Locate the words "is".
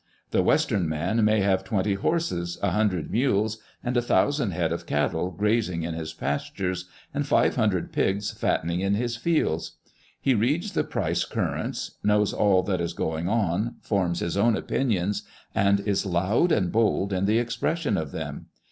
12.81-12.93, 15.81-16.03